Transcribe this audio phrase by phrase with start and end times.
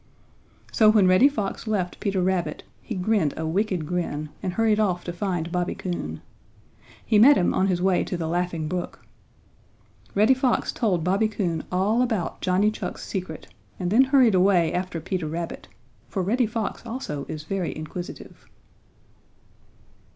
[0.71, 5.03] So when Reddy Fox left Peter Rabbit he grinned a wicked grin and hurried off
[5.03, 6.21] to find Bobby Coon.
[7.05, 9.05] He met him on his way to the Laughing Brook.
[10.15, 13.47] Reddy Fox told Bobby Coon all about Johnny Chuck's secret
[13.79, 15.67] and then hurried away after Peter Rabbit,
[16.09, 18.47] for Reddy Fox also is very inquisitive.